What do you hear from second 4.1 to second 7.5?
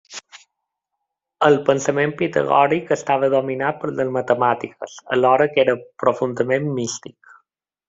matemàtiques, alhora que era profundament místic.